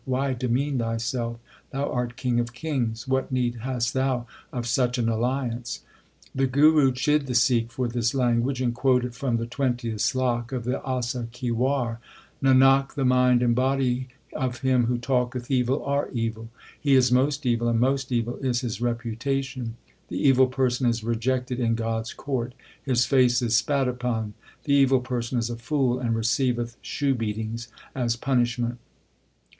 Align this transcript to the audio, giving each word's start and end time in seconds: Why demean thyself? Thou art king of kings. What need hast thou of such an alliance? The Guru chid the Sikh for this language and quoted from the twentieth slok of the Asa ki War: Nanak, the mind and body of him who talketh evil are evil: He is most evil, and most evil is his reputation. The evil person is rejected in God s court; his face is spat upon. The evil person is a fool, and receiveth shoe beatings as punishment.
Why 0.05 0.33
demean 0.33 0.79
thyself? 0.79 1.39
Thou 1.69 1.87
art 1.91 2.15
king 2.17 2.39
of 2.39 2.53
kings. 2.55 3.07
What 3.07 3.31
need 3.31 3.57
hast 3.57 3.93
thou 3.93 4.25
of 4.51 4.65
such 4.65 4.97
an 4.97 5.07
alliance? 5.07 5.83
The 6.33 6.47
Guru 6.47 6.91
chid 6.91 7.27
the 7.27 7.35
Sikh 7.35 7.71
for 7.71 7.87
this 7.87 8.15
language 8.15 8.63
and 8.63 8.73
quoted 8.73 9.13
from 9.13 9.37
the 9.37 9.45
twentieth 9.45 9.99
slok 10.01 10.51
of 10.51 10.63
the 10.63 10.81
Asa 10.81 11.27
ki 11.31 11.51
War: 11.51 11.99
Nanak, 12.41 12.95
the 12.95 13.05
mind 13.05 13.43
and 13.43 13.53
body 13.53 14.07
of 14.33 14.61
him 14.61 14.87
who 14.87 14.97
talketh 14.97 15.51
evil 15.51 15.85
are 15.85 16.09
evil: 16.11 16.49
He 16.79 16.95
is 16.95 17.11
most 17.11 17.45
evil, 17.45 17.67
and 17.69 17.79
most 17.79 18.11
evil 18.11 18.37
is 18.37 18.61
his 18.61 18.81
reputation. 18.81 19.75
The 20.07 20.17
evil 20.17 20.47
person 20.47 20.87
is 20.87 21.03
rejected 21.03 21.59
in 21.59 21.75
God 21.75 21.99
s 22.05 22.13
court; 22.13 22.55
his 22.81 23.05
face 23.05 23.43
is 23.43 23.55
spat 23.55 23.87
upon. 23.87 24.33
The 24.63 24.73
evil 24.73 25.01
person 25.01 25.37
is 25.37 25.51
a 25.51 25.57
fool, 25.57 25.99
and 25.99 26.15
receiveth 26.15 26.75
shoe 26.81 27.13
beatings 27.13 27.67
as 27.93 28.15
punishment. 28.15 28.79